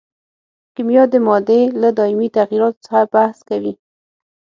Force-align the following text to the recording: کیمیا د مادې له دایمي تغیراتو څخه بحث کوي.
کیمیا 0.73 1.03
د 1.13 1.15
مادې 1.25 1.61
له 1.81 1.89
دایمي 1.97 2.27
تغیراتو 2.37 2.83
څخه 2.85 3.01
بحث 3.13 3.37
کوي. 3.49 3.73